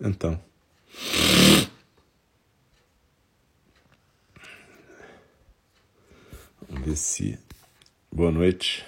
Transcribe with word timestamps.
Então. 0.00 0.40
Vamos 6.68 6.86
ver 6.86 6.96
se. 6.96 7.38
Boa 8.10 8.30
noite. 8.32 8.84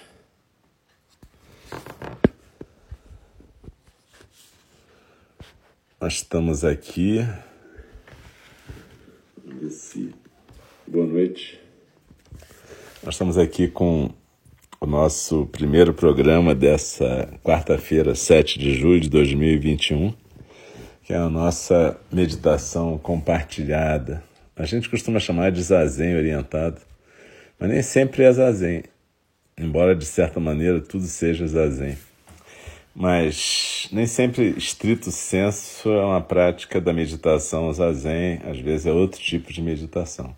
Nós 6.01 6.13
estamos 6.13 6.65
aqui. 6.65 7.19
Vamos 9.37 9.61
ver 9.61 9.69
se. 9.69 10.15
Boa 10.87 11.05
noite. 11.05 11.59
Nós 13.03 13.13
estamos 13.13 13.37
aqui 13.37 13.67
com 13.67 14.09
o 14.81 14.85
nosso 14.87 15.45
primeiro 15.47 15.93
programa 15.93 16.55
dessa 16.55 17.39
quarta-feira, 17.43 18.15
7 18.15 18.57
de 18.57 18.73
julho 18.73 18.99
de 18.99 19.09
2021 19.09 20.22
que 21.03 21.13
é 21.13 21.17
a 21.17 21.29
nossa 21.29 21.97
meditação 22.11 22.97
compartilhada. 22.97 24.23
A 24.55 24.65
gente 24.65 24.89
costuma 24.89 25.19
chamar 25.19 25.51
de 25.51 25.61
zazen 25.61 26.15
orientado, 26.15 26.79
mas 27.59 27.69
nem 27.69 27.81
sempre 27.81 28.23
é 28.23 28.31
zazen, 28.31 28.83
embora 29.57 29.95
de 29.95 30.05
certa 30.05 30.39
maneira 30.39 30.79
tudo 30.79 31.05
seja 31.05 31.45
zazen. 31.45 31.97
Mas 32.95 33.89
nem 33.91 34.05
sempre, 34.05 34.53
estrito 34.55 35.11
senso, 35.11 35.89
é 35.89 36.05
uma 36.05 36.21
prática 36.21 36.79
da 36.79 36.93
meditação 36.93 37.71
zazen, 37.73 38.39
às 38.45 38.59
vezes 38.59 38.85
é 38.85 38.91
outro 38.91 39.19
tipo 39.19 39.51
de 39.51 39.61
meditação. 39.61 40.33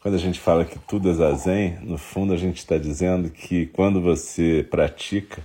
Quando 0.00 0.14
a 0.14 0.18
gente 0.18 0.40
fala 0.40 0.64
que 0.64 0.78
tudo 0.80 1.08
é 1.08 1.12
zazen, 1.12 1.78
no 1.82 1.98
fundo 1.98 2.32
a 2.32 2.36
gente 2.36 2.56
está 2.56 2.78
dizendo 2.78 3.30
que 3.30 3.66
quando 3.66 4.00
você 4.00 4.66
pratica, 4.68 5.40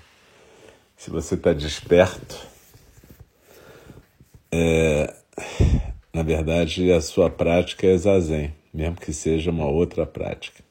se 0.96 1.12
você 1.12 1.36
está 1.36 1.54
desperto, 1.54 2.57
é, 4.52 5.14
na 6.14 6.24
verdade, 6.24 6.92
a 6.92 7.02
sua 7.02 7.30
prática 7.30 7.86
é 7.88 7.98
zazen, 7.98 8.54
mesmo 8.74 8.96
que 8.96 9.14
seja 9.14 9.52
uma 9.52 9.68
outra 9.68 10.06
prática. 10.06 10.64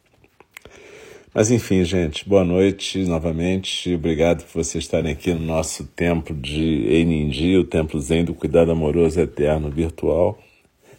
Mas 1.34 1.50
enfim, 1.50 1.84
gente, 1.84 2.27
boa 2.27 2.44
noite 2.44 3.05
novamente. 3.05 3.94
Obrigado 3.94 4.42
por 4.44 4.64
vocês 4.64 4.84
estarem 4.84 5.12
aqui 5.12 5.34
no 5.34 5.41
nosso 5.41 5.84
templo 5.84 6.34
de 6.34 6.86
Eininji, 6.88 7.58
o 7.58 7.64
templo 7.64 8.00
Zen 8.00 8.24
do 8.24 8.33
Cuidado 8.33 8.70
Amoroso 8.70 9.20
Eterno 9.20 9.70
Virtual. 9.70 10.38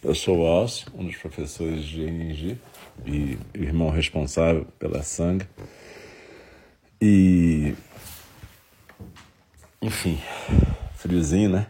Eu 0.00 0.14
sou 0.14 0.38
o 0.38 0.46
Alcio, 0.46 0.86
um 0.96 1.04
dos 1.04 1.16
professores 1.16 1.82
de 1.84 2.02
Eininji 2.02 2.56
e 3.04 3.36
irmão 3.52 3.90
responsável 3.90 4.64
pela 4.78 5.02
sangue. 5.02 5.44
E. 7.02 7.74
Enfim, 9.82 10.20
friozinho, 10.94 11.50
né? 11.50 11.66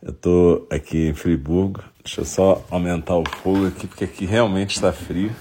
Eu 0.00 0.10
estou 0.10 0.66
aqui 0.70 1.08
em 1.08 1.14
Friburgo. 1.14 1.82
Deixa 2.04 2.20
eu 2.20 2.24
só 2.24 2.64
aumentar 2.70 3.16
o 3.16 3.24
fogo 3.42 3.66
aqui, 3.66 3.86
porque 3.86 4.04
aqui 4.04 4.24
realmente 4.24 4.76
está 4.76 4.92
frio. 4.92 5.34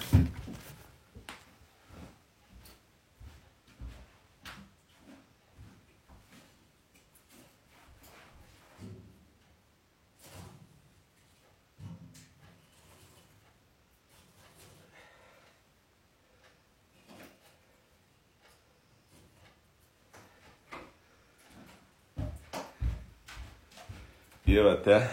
Eu 24.50 24.70
até 24.72 25.06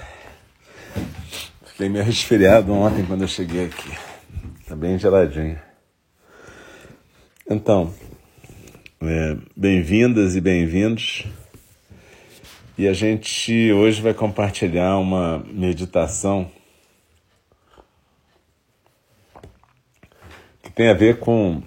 fiquei 1.66 1.88
meio 1.88 2.04
resfriado 2.04 2.72
ontem 2.72 3.04
quando 3.04 3.22
eu 3.22 3.28
cheguei 3.28 3.64
aqui. 3.64 3.90
Tá 4.64 4.76
bem 4.76 4.96
geladinho. 4.96 5.60
Então, 7.50 7.92
é, 9.02 9.36
bem-vindas 9.56 10.36
e 10.36 10.40
bem-vindos. 10.40 11.26
E 12.78 12.86
a 12.86 12.92
gente 12.92 13.72
hoje 13.72 14.00
vai 14.00 14.14
compartilhar 14.14 14.98
uma 14.98 15.40
meditação 15.48 16.48
que 20.62 20.70
tem 20.70 20.88
a 20.88 20.94
ver 20.94 21.18
com 21.18 21.60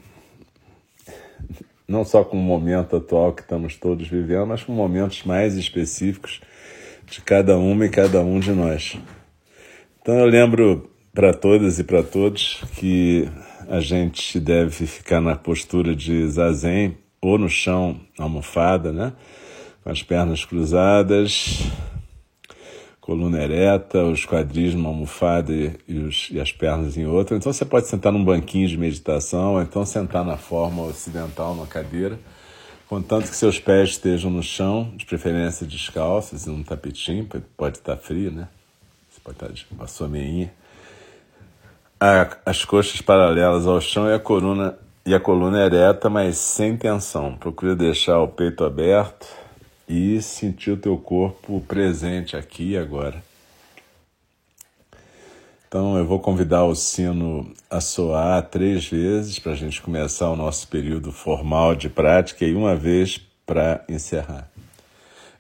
não 1.85 2.05
só 2.05 2.23
com 2.23 2.37
o 2.37 2.41
momento 2.41 2.95
atual 2.95 3.33
que 3.33 3.41
estamos 3.41 3.75
todos 3.75 4.07
vivendo, 4.07 4.47
mas 4.47 4.63
com 4.63 4.71
momentos 4.71 5.23
mais 5.25 5.57
específicos 5.57 6.39
de 7.09 7.21
cada 7.21 7.57
uma 7.57 7.85
e 7.85 7.89
cada 7.89 8.21
um 8.21 8.39
de 8.39 8.51
nós. 8.51 8.97
Então 10.01 10.15
eu 10.19 10.25
lembro 10.25 10.89
para 11.13 11.33
todas 11.33 11.79
e 11.79 11.83
para 11.83 12.03
todos 12.03 12.61
que 12.75 13.27
a 13.69 13.79
gente 13.79 14.39
deve 14.39 14.85
ficar 14.85 15.19
na 15.19 15.35
postura 15.35 15.95
de 15.95 16.27
zazen 16.29 16.97
ou 17.21 17.37
no 17.37 17.49
chão, 17.49 17.99
almofada, 18.17 18.91
né? 18.91 19.13
Com 19.83 19.89
as 19.89 20.03
pernas 20.03 20.45
cruzadas, 20.45 21.63
coluna 22.99 23.41
ereta, 23.41 24.03
os 24.03 24.25
quadris 24.25 24.73
numa 24.73 24.89
almofada 24.89 25.51
e, 25.53 25.71
e, 25.87 25.97
os, 25.97 26.29
e 26.29 26.39
as 26.39 26.51
pernas 26.51 26.97
em 26.97 27.05
outra. 27.05 27.37
Então 27.37 27.51
você 27.51 27.65
pode 27.65 27.87
sentar 27.87 28.11
num 28.11 28.23
banquinho 28.23 28.67
de 28.67 28.77
meditação, 28.77 29.53
ou 29.53 29.61
então 29.61 29.85
sentar 29.85 30.23
na 30.23 30.37
forma 30.37 30.83
ocidental, 30.83 31.55
numa 31.55 31.67
cadeira 31.67 32.19
Contanto 32.87 33.29
que 33.29 33.35
seus 33.35 33.59
pés 33.59 33.89
estejam 33.89 34.31
no 34.31 34.41
chão, 34.41 34.93
de 34.95 35.05
preferência 35.05 35.67
descalços, 35.67 36.45
e 36.45 36.49
num 36.49 36.63
tapetinho, 36.63 37.27
pode 37.57 37.79
estar 37.79 37.97
frio, 37.97 38.31
né? 38.31 38.47
Você 39.09 39.19
pode 39.21 39.35
estar 39.35 39.51
de 39.51 39.67
uma 39.71 39.87
sua. 39.87 40.09
As 42.45 42.63
coxas 42.63 43.01
paralelas 43.01 43.67
ao 43.67 43.81
chão 43.81 44.09
e 44.09 44.13
a 44.13 44.19
coluna, 44.19 44.77
e 45.05 45.13
a 45.13 45.19
coluna 45.19 45.65
ereta, 45.65 46.09
mas 46.09 46.37
sem 46.37 46.77
tensão. 46.77 47.35
Procure 47.35 47.75
deixar 47.75 48.19
o 48.21 48.27
peito 48.29 48.63
aberto 48.63 49.27
e 49.87 50.21
sentir 50.21 50.71
o 50.71 50.77
teu 50.77 50.97
corpo 50.97 51.59
presente 51.67 52.37
aqui 52.37 52.71
e 52.71 52.77
agora. 52.77 53.26
Então 55.67 55.97
eu 55.97 56.05
vou 56.05 56.19
convidar 56.19 56.63
o 56.63 56.73
sino 56.73 57.51
a 57.69 57.81
soar 57.81 58.41
três 58.43 58.87
vezes 58.87 59.37
para 59.37 59.51
a 59.51 59.55
gente 59.55 59.81
começar 59.81 60.29
o 60.29 60.35
nosso 60.35 60.65
período 60.69 61.11
formal 61.11 61.75
de 61.75 61.89
prática 61.89 62.45
e 62.45 62.55
uma 62.55 62.73
vez 62.73 63.19
para 63.45 63.83
encerrar. 63.89 64.49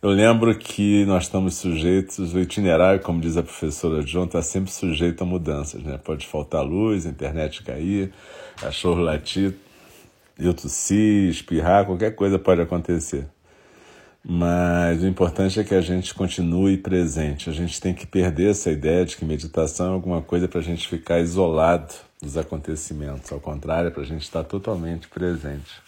Eu 0.01 0.09
lembro 0.09 0.53
que 0.55 1.05
nós 1.05 1.23
estamos 1.23 1.55
sujeitos, 1.55 2.33
o 2.33 2.39
itinerário, 2.39 2.99
como 2.99 3.21
diz 3.21 3.37
a 3.37 3.41
professora 3.41 4.03
John, 4.03 4.25
está 4.25 4.41
sempre 4.41 4.69
sujeito 4.69 5.23
a 5.23 5.25
mudanças. 5.25 5.81
Né? 5.81 5.97
Pode 5.97 6.27
faltar 6.27 6.63
luz, 6.63 7.05
internet 7.05 7.63
cair, 7.63 8.11
cachorro 8.57 9.01
latir, 9.01 9.55
eu 10.37 10.53
tossir, 10.53 11.29
espirrar, 11.29 11.85
qualquer 11.85 12.15
coisa 12.15 12.37
pode 12.37 12.61
acontecer. 12.61 13.27
Mas 14.29 15.01
o 15.03 15.07
importante 15.07 15.57
é 15.57 15.63
que 15.63 15.73
a 15.73 15.79
gente 15.79 16.13
continue 16.13 16.75
presente. 16.75 17.49
A 17.49 17.53
gente 17.53 17.79
tem 17.79 17.93
que 17.93 18.05
perder 18.05 18.49
essa 18.49 18.69
ideia 18.69 19.05
de 19.05 19.15
que 19.15 19.23
meditação 19.23 19.91
é 19.91 19.93
alguma 19.93 20.21
coisa 20.21 20.49
para 20.49 20.59
a 20.59 20.63
gente 20.63 20.85
ficar 20.85 21.21
isolado 21.21 21.93
dos 22.21 22.35
acontecimentos. 22.35 23.31
Ao 23.31 23.39
contrário, 23.39 23.87
é 23.87 23.89
para 23.89 24.01
a 24.01 24.05
gente 24.05 24.23
estar 24.23 24.43
totalmente 24.43 25.07
presente. 25.07 25.81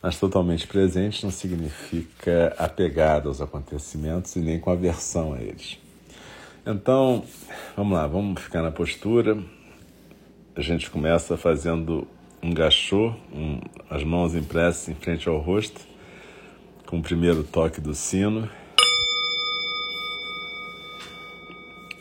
Mas 0.00 0.20
totalmente 0.20 0.68
presente 0.68 1.24
não 1.24 1.32
significa 1.32 2.54
apegado 2.56 3.28
aos 3.28 3.40
acontecimentos 3.40 4.36
e 4.36 4.38
nem 4.38 4.60
com 4.60 4.70
aversão 4.70 5.32
a 5.32 5.40
eles. 5.40 5.78
Então, 6.64 7.24
vamos 7.76 7.94
lá, 7.94 8.06
vamos 8.06 8.40
ficar 8.40 8.62
na 8.62 8.70
postura. 8.70 9.36
A 10.54 10.60
gente 10.60 10.88
começa 10.88 11.36
fazendo 11.36 12.06
um 12.40 12.54
gachô, 12.54 13.12
um, 13.34 13.58
as 13.90 14.04
mãos 14.04 14.32
impressas 14.32 14.88
em 14.88 14.94
frente 14.94 15.28
ao 15.28 15.38
rosto 15.40 15.95
com 16.86 16.98
o 16.98 17.02
primeiro 17.02 17.42
toque 17.42 17.80
do 17.80 17.94
sino. 17.94 18.48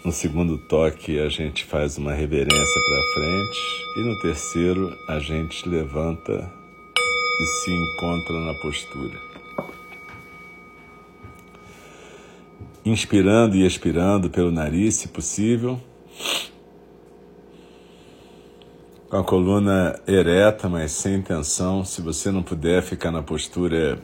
No 0.04 0.12
segundo 0.12 0.58
toque, 0.58 1.20
a 1.20 1.28
gente 1.30 1.66
faz 1.66 1.98
uma 1.98 2.14
reverência 2.14 2.54
para 2.54 3.14
frente. 3.16 3.60
E 3.98 4.02
no 4.02 4.22
terceiro, 4.22 4.96
a 5.08 5.20
gente 5.20 5.68
levanta 5.68 6.52
e 7.42 7.46
se 7.46 7.72
encontra 7.72 8.40
na 8.40 8.54
postura. 8.62 9.20
Inspirando 12.86 13.56
e 13.56 13.66
expirando 13.66 14.30
pelo 14.30 14.52
nariz, 14.52 14.94
se 14.94 15.08
possível. 15.08 15.82
Com 19.10 19.18
a 19.18 19.24
coluna 19.24 20.00
ereta, 20.08 20.70
mas 20.70 20.92
sem 20.92 21.20
tensão. 21.20 21.84
Se 21.84 22.00
você 22.00 22.30
não 22.30 22.44
puder 22.44 22.84
ficar 22.84 23.10
na 23.10 23.24
postura 23.24 24.00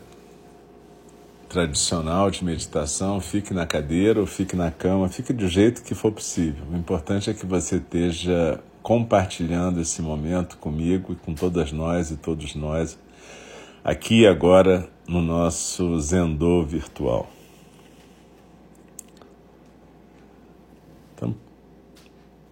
tradicional 1.52 2.32
de 2.32 2.46
meditação, 2.46 3.20
fique 3.20 3.54
na 3.54 3.66
cadeira 3.66 4.22
ou 4.22 4.26
fique 4.26 4.56
na 4.56 4.72
cama, 4.72 5.10
fique 5.10 5.34
do 5.34 5.50
jeito 5.50 5.84
que 5.84 5.94
for 5.94 6.10
possível. 6.10 6.64
O 6.72 6.78
importante 6.78 7.30
é 7.30 7.34
que 7.34 7.46
você 7.46 7.76
esteja 7.76 8.64
compartilhando 8.82 9.82
esse 9.82 10.02
momento 10.02 10.58
comigo 10.58 11.12
e 11.12 11.16
com 11.18 11.34
todas 11.34 11.74
nós 11.74 12.10
e 12.10 12.16
todos 12.16 12.56
nós, 12.56 12.98
aqui 13.84 14.22
e 14.22 14.28
agora 14.28 14.90
no 15.06 15.22
nosso 15.22 16.00
Zendô 16.00 16.64
virtual. 16.64 17.30
Então, 21.14 21.36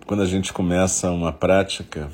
quando 0.06 0.24
a 0.24 0.26
gente 0.26 0.52
começa 0.52 1.10
uma 1.10 1.32
prática, 1.32 2.12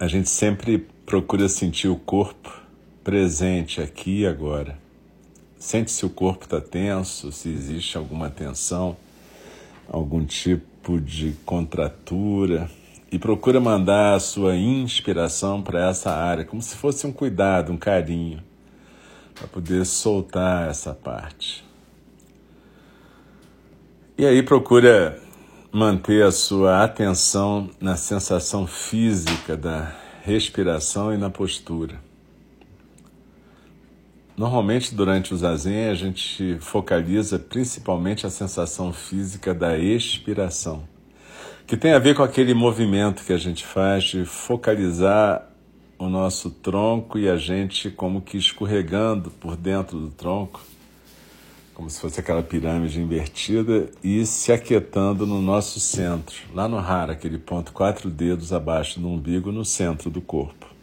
a 0.00 0.08
gente 0.08 0.30
sempre 0.30 0.88
procura 1.04 1.50
sentir 1.50 1.88
o 1.88 1.96
corpo 1.96 2.65
presente 3.06 3.80
aqui 3.80 4.22
e 4.22 4.26
agora. 4.26 4.76
Sente 5.56 5.92
se 5.92 6.04
o 6.04 6.10
corpo 6.10 6.42
está 6.42 6.60
tenso, 6.60 7.30
se 7.30 7.48
existe 7.48 7.96
alguma 7.96 8.28
tensão, 8.28 8.96
algum 9.88 10.24
tipo 10.24 11.00
de 11.00 11.36
contratura 11.44 12.68
e 13.12 13.16
procura 13.16 13.60
mandar 13.60 14.16
a 14.16 14.18
sua 14.18 14.56
inspiração 14.56 15.62
para 15.62 15.88
essa 15.88 16.10
área, 16.10 16.44
como 16.44 16.60
se 16.60 16.74
fosse 16.74 17.06
um 17.06 17.12
cuidado, 17.12 17.72
um 17.72 17.76
carinho, 17.76 18.42
para 19.36 19.46
poder 19.46 19.86
soltar 19.86 20.68
essa 20.68 20.92
parte. 20.92 21.64
E 24.18 24.26
aí 24.26 24.42
procura 24.42 25.22
manter 25.70 26.24
a 26.24 26.32
sua 26.32 26.82
atenção 26.82 27.70
na 27.80 27.94
sensação 27.94 28.66
física 28.66 29.56
da 29.56 29.94
respiração 30.24 31.14
e 31.14 31.16
na 31.16 31.30
postura. 31.30 32.04
Normalmente, 34.36 34.94
durante 34.94 35.32
o 35.32 35.36
zazen, 35.36 35.88
a 35.88 35.94
gente 35.94 36.58
focaliza 36.60 37.38
principalmente 37.38 38.26
a 38.26 38.30
sensação 38.30 38.92
física 38.92 39.54
da 39.54 39.78
expiração, 39.78 40.84
que 41.66 41.76
tem 41.76 41.92
a 41.92 41.98
ver 41.98 42.14
com 42.14 42.22
aquele 42.22 42.52
movimento 42.52 43.24
que 43.24 43.32
a 43.32 43.38
gente 43.38 43.64
faz 43.64 44.04
de 44.04 44.24
focalizar 44.24 45.50
o 45.98 46.08
nosso 46.08 46.50
tronco 46.50 47.18
e 47.18 47.28
a 47.28 47.36
gente 47.36 47.90
como 47.90 48.20
que 48.20 48.36
escorregando 48.36 49.30
por 49.30 49.56
dentro 49.56 49.98
do 49.98 50.10
tronco 50.10 50.60
como 51.76 51.90
se 51.90 52.00
fosse 52.00 52.18
aquela 52.18 52.42
pirâmide 52.42 52.98
invertida, 52.98 53.90
e 54.02 54.24
se 54.24 54.50
aquietando 54.50 55.26
no 55.26 55.42
nosso 55.42 55.78
centro, 55.78 56.34
lá 56.54 56.66
no 56.66 56.78
rara, 56.78 57.12
aquele 57.12 57.36
ponto 57.36 57.70
quatro 57.70 58.08
dedos 58.08 58.50
abaixo 58.50 58.98
do 58.98 59.06
umbigo, 59.06 59.52
no 59.52 59.62
centro 59.62 60.08
do 60.08 60.22
corpo. 60.22 60.74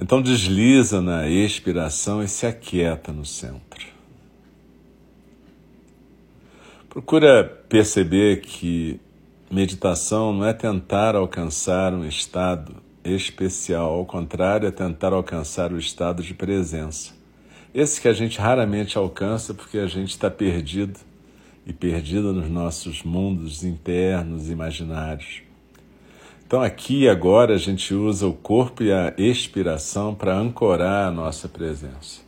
Então 0.00 0.22
desliza 0.22 1.02
na 1.02 1.28
expiração 1.28 2.22
e 2.22 2.28
se 2.28 2.46
aquieta 2.46 3.12
no 3.12 3.24
centro. 3.24 3.84
Procura 6.88 7.44
perceber 7.68 8.40
que 8.40 9.00
meditação 9.50 10.32
não 10.32 10.44
é 10.44 10.52
tentar 10.52 11.16
alcançar 11.16 11.92
um 11.92 12.04
estado 12.04 12.76
especial, 13.04 13.92
ao 13.92 14.06
contrário, 14.06 14.68
é 14.68 14.70
tentar 14.70 15.12
alcançar 15.12 15.72
o 15.72 15.78
estado 15.78 16.22
de 16.22 16.32
presença. 16.32 17.12
Esse 17.74 18.00
que 18.00 18.08
a 18.08 18.12
gente 18.12 18.38
raramente 18.38 18.96
alcança 18.96 19.52
porque 19.52 19.78
a 19.78 19.86
gente 19.86 20.10
está 20.10 20.30
perdido 20.30 20.98
e 21.66 21.72
perdido 21.72 22.32
nos 22.32 22.48
nossos 22.48 23.02
mundos 23.02 23.64
internos 23.64 24.48
imaginários. 24.48 25.47
Então, 26.48 26.62
aqui 26.62 27.06
agora, 27.06 27.56
a 27.56 27.58
gente 27.58 27.92
usa 27.92 28.26
o 28.26 28.32
corpo 28.32 28.82
e 28.82 28.90
a 28.90 29.12
expiração 29.18 30.14
para 30.14 30.34
ancorar 30.34 31.08
a 31.08 31.10
nossa 31.10 31.46
presença. 31.46 32.22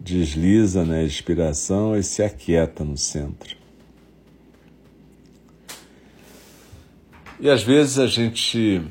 Desliza 0.00 0.84
na 0.84 1.00
expiração 1.00 1.96
e 1.96 2.02
se 2.02 2.24
aquieta 2.24 2.82
no 2.82 2.96
centro. 2.96 3.56
E 7.38 7.48
às 7.48 7.62
vezes 7.62 8.00
a 8.00 8.08
gente 8.08 8.82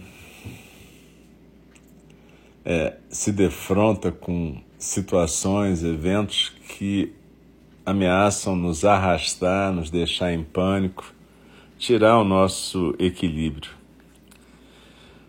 é, 2.63 2.95
se 3.10 3.33
defronta 3.33 4.10
com 4.10 4.57
situações, 4.80 5.83
eventos 5.83 6.54
que 6.69 7.13
ameaçam 7.86 8.56
nos 8.56 8.86
arrastar, 8.86 9.74
nos 9.74 9.89
deixar 9.89 10.31
em 10.31 10.45
pânico, 10.45 11.13
tirar 11.77 12.19
o 12.19 12.24
nosso 12.24 12.95
equilíbrio. 12.98 13.72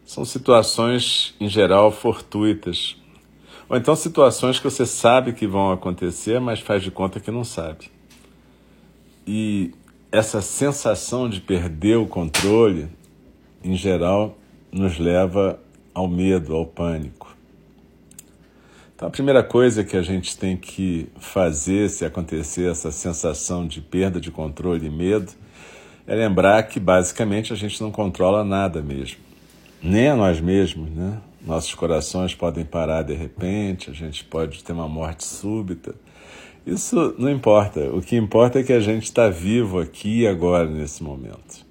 São 0.05 0.25
situações, 0.25 1.35
em 1.41 1.49
geral, 1.49 1.91
fortuitas. 1.91 2.97
Ou 3.69 3.77
então 3.77 3.97
situações 3.97 4.59
que 4.59 4.65
você 4.65 4.87
sabe 4.87 5.33
que 5.33 5.47
vão 5.47 5.73
acontecer, 5.73 6.41
mas 6.41 6.61
faz 6.61 6.83
de 6.83 6.91
conta 6.91 7.19
que 7.19 7.31
não 7.31 7.43
sabe. 7.43 7.91
E 9.27 9.75
essa 10.13 10.41
sensação 10.41 11.29
de 11.29 11.41
perder 11.41 11.97
o 11.97 12.07
controle, 12.07 12.89
em 13.65 13.75
geral, 13.75 14.39
nos 14.71 14.99
leva 14.99 15.59
ao 15.93 16.07
medo, 16.07 16.55
ao 16.55 16.65
pânico. 16.65 17.35
Então, 18.95 19.09
a 19.09 19.11
primeira 19.11 19.43
coisa 19.43 19.85
que 19.85 19.97
a 19.97 20.03
gente 20.03 20.39
tem 20.39 20.57
que 20.57 21.09
fazer 21.19 21.91
se 21.91 22.05
acontecer 22.05 22.71
essa 22.71 22.93
sensação 22.93 23.67
de 23.67 23.81
perda 23.81 24.21
de 24.21 24.31
controle 24.31 24.87
e 24.87 24.91
medo 24.91 25.33
é 26.07 26.15
lembrar 26.15 26.63
que 26.65 26.79
basicamente 26.79 27.53
a 27.53 27.57
gente 27.57 27.81
não 27.81 27.91
controla 27.91 28.45
nada 28.45 28.83
mesmo, 28.83 29.19
nem 29.83 30.09
a 30.09 30.17
nós 30.17 30.41
mesmos, 30.41 30.91
né? 30.91 31.19
Nossos 31.45 31.75
corações 31.75 32.35
podem 32.35 32.65
parar 32.65 33.03
de 33.03 33.15
repente, 33.15 33.91
a 33.91 33.93
gente 33.93 34.25
pode 34.25 34.65
ter 34.65 34.73
uma 34.73 34.89
morte 34.89 35.25
súbita. 35.25 35.95
Isso 36.67 37.15
não 37.17 37.31
importa. 37.31 37.81
O 37.95 38.03
que 38.03 38.17
importa 38.17 38.59
é 38.59 38.65
que 38.65 38.73
a 38.73 38.81
gente 38.81 39.05
está 39.05 39.29
vivo 39.29 39.79
aqui 39.79 40.23
e 40.23 40.27
agora, 40.27 40.69
nesse 40.69 41.05
momento. 41.05 41.65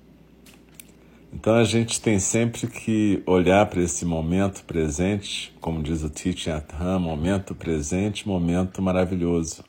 Então 1.34 1.56
a 1.56 1.66
gente 1.66 2.00
tem 2.00 2.18
sempre 2.18 2.66
que 2.66 3.22
olhar 3.26 3.66
para 3.66 3.82
esse 3.82 4.06
momento 4.06 4.64
presente, 4.64 5.54
como 5.60 5.84
diz 5.84 6.02
o 6.02 6.10
Teaching 6.10 6.52
at 6.52 6.72
Home, 6.80 7.04
momento 7.04 7.54
presente, 7.54 8.26
momento 8.26 8.82
maravilhoso. 8.82 9.62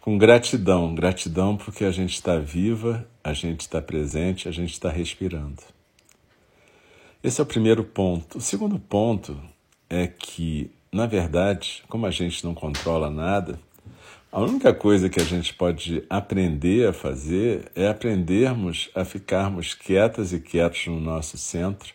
Com 0.00 0.16
gratidão, 0.16 0.94
gratidão 0.94 1.54
porque 1.54 1.84
a 1.84 1.90
gente 1.90 2.14
está 2.14 2.38
viva, 2.38 3.06
a 3.26 3.32
gente 3.32 3.62
está 3.62 3.82
presente, 3.82 4.48
a 4.48 4.52
gente 4.52 4.72
está 4.72 4.88
respirando. 4.88 5.60
Esse 7.24 7.40
é 7.40 7.42
o 7.42 7.46
primeiro 7.46 7.82
ponto. 7.82 8.38
O 8.38 8.40
segundo 8.40 8.78
ponto 8.78 9.36
é 9.90 10.06
que, 10.06 10.70
na 10.92 11.06
verdade, 11.06 11.82
como 11.88 12.06
a 12.06 12.10
gente 12.12 12.44
não 12.44 12.54
controla 12.54 13.10
nada, 13.10 13.58
a 14.30 14.40
única 14.40 14.72
coisa 14.72 15.08
que 15.08 15.20
a 15.20 15.24
gente 15.24 15.52
pode 15.52 16.04
aprender 16.08 16.88
a 16.88 16.92
fazer 16.92 17.68
é 17.74 17.88
aprendermos 17.88 18.90
a 18.94 19.04
ficarmos 19.04 19.74
quietas 19.74 20.32
e 20.32 20.38
quietos 20.38 20.86
no 20.86 21.00
nosso 21.00 21.36
centro, 21.36 21.92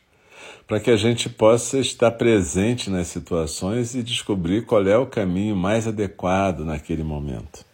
para 0.68 0.82
que 0.82 0.92
a 0.92 0.98
gente 0.98 1.30
possa 1.30 1.80
estar 1.80 2.12
presente 2.12 2.90
nas 2.90 3.08
situações 3.08 3.96
e 3.96 4.04
descobrir 4.04 4.66
qual 4.66 4.86
é 4.86 4.98
o 4.98 5.08
caminho 5.08 5.56
mais 5.56 5.88
adequado 5.88 6.66
naquele 6.66 7.04
momento. 7.04 7.66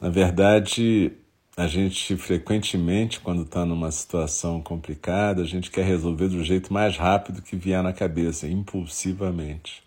Na 0.00 0.08
verdade, 0.08 1.12
a 1.56 1.66
gente 1.66 2.16
frequentemente, 2.16 3.20
quando 3.20 3.42
está 3.42 3.66
numa 3.66 3.90
situação 3.90 4.62
complicada, 4.62 5.42
a 5.42 5.46
gente 5.46 5.70
quer 5.70 5.84
resolver 5.84 6.28
do 6.28 6.42
jeito 6.42 6.72
mais 6.72 6.96
rápido 6.96 7.42
que 7.42 7.56
vier 7.56 7.82
na 7.82 7.92
cabeça, 7.92 8.48
impulsivamente. 8.48 9.82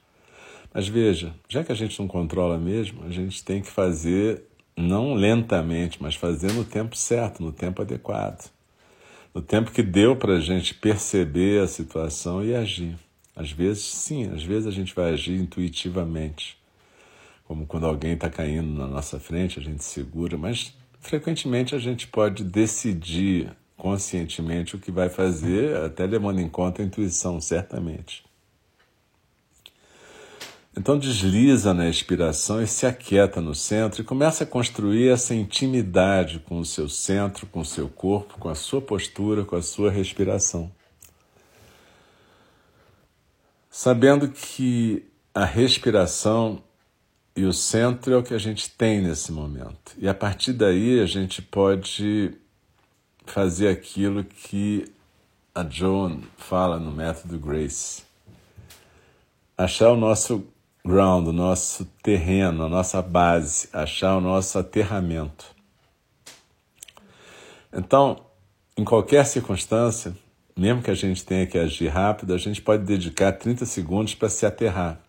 Mas 0.72 0.88
veja, 0.88 1.34
já 1.50 1.64
que 1.64 1.72
a 1.72 1.76
gente 1.76 2.00
não 2.00 2.08
controla 2.08 2.58
mesmo, 2.58 3.04
a 3.06 3.10
gente 3.10 3.44
tem 3.44 3.62
que 3.62 3.70
fazer 3.70 4.44
não 4.78 5.14
lentamente, 5.14 6.02
mas 6.02 6.16
fazer 6.16 6.52
no 6.52 6.64
tempo 6.64 6.96
certo, 6.96 7.42
no 7.42 7.52
tempo 7.52 7.82
adequado. 7.82 8.52
No 9.34 9.42
tempo 9.42 9.72
que 9.72 9.82
deu 9.82 10.16
para 10.16 10.34
a 10.34 10.40
gente 10.40 10.74
perceber 10.74 11.62
a 11.62 11.68
situação 11.68 12.44
e 12.44 12.54
agir. 12.54 12.96
Às 13.36 13.52
vezes, 13.52 13.84
sim, 13.84 14.30
às 14.32 14.44
vezes 14.44 14.68
a 14.68 14.72
gente 14.72 14.94
vai 14.94 15.12
agir 15.12 15.36
intuitivamente. 15.36 16.58
Como 17.46 17.66
quando 17.66 17.86
alguém 17.86 18.14
está 18.14 18.30
caindo 18.30 18.70
na 18.78 18.88
nossa 18.88 19.20
frente, 19.20 19.60
a 19.60 19.64
gente 19.64 19.84
segura, 19.84 20.38
mas 20.38 20.74
frequentemente 21.06 21.76
a 21.76 21.80
gente 21.80 22.08
pode 22.08 22.44
decidir 22.44 23.56
conscientemente 23.78 24.76
o 24.76 24.80
que 24.80 24.92
vai 24.92 25.10
fazer, 25.10 25.76
até 25.78 26.06
levando 26.06 26.40
em 26.40 26.50
conta 26.50 26.82
a 26.82 26.86
intuição, 26.86 27.40
certamente. 27.40 28.24
Então 30.78 30.98
desliza 30.98 31.74
na 31.74 31.88
expiração 31.88 32.62
e 32.62 32.68
se 32.68 32.86
aquieta 32.86 33.40
no 33.40 33.56
centro 33.56 34.02
e 34.02 34.06
começa 34.06 34.44
a 34.44 34.48
construir 34.48 35.08
essa 35.08 35.34
intimidade 35.34 36.40
com 36.40 36.60
o 36.60 36.66
seu 36.66 36.90
centro, 36.90 37.46
com 37.48 37.62
o 37.62 37.66
seu 37.66 37.88
corpo, 37.88 38.38
com 38.38 38.50
a 38.50 38.56
sua 38.56 38.82
postura, 38.82 39.46
com 39.46 39.56
a 39.56 39.62
sua 39.62 39.90
respiração. 39.90 40.70
Sabendo 43.70 44.28
que 44.30 45.06
a 45.34 45.46
respiração 45.46 46.62
e 47.36 47.44
o 47.44 47.52
centro 47.52 48.14
é 48.14 48.18
o 48.18 48.24
que 48.24 48.34
a 48.34 48.38
gente 48.38 48.70
tem 48.70 49.02
nesse 49.02 49.32
momento. 49.32 49.94
E 49.98 50.08
a 50.08 50.14
partir 50.14 50.54
daí 50.54 51.02
a 51.02 51.06
gente 51.06 51.42
pode 51.42 52.34
fazer 53.26 53.68
aquilo 53.68 54.24
que 54.24 54.86
a 55.54 55.68
Joan 55.68 56.22
fala 56.38 56.80
no 56.80 56.92
método 56.92 57.38
Grace. 57.38 58.04
Achar 59.58 59.92
o 59.92 59.98
nosso 59.98 60.48
ground, 60.86 61.28
o 61.28 61.34
nosso 61.34 61.86
terreno, 62.02 62.64
a 62.64 62.70
nossa 62.70 63.02
base, 63.02 63.68
achar 63.74 64.16
o 64.16 64.22
nosso 64.22 64.58
aterramento. 64.58 65.46
Então, 67.74 68.26
em 68.78 68.86
qualquer 68.86 69.26
circunstância, 69.26 70.16
mesmo 70.56 70.82
que 70.82 70.92
a 70.92 70.96
gente 70.96 71.26
tenha 71.26 71.46
que 71.46 71.58
agir 71.58 71.88
rápido, 71.88 72.34
a 72.34 72.38
gente 72.38 72.62
pode 72.62 72.84
dedicar 72.84 73.34
30 73.34 73.66
segundos 73.66 74.16
para 74.16 74.30
se 74.30 74.46
aterrar. 74.46 75.05